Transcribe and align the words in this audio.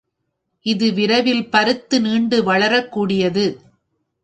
இது 0.65 0.93
விரைவில் 0.93 1.49
பருத்து 1.49 2.01
நீண்டு 2.01 2.43
வளரக் 2.43 2.91
கூடியது. 2.91 3.45